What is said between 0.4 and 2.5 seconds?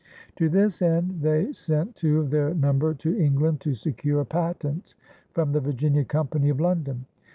this end they sent two of